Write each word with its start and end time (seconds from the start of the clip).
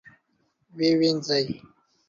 ووینځئ 0.77 1.45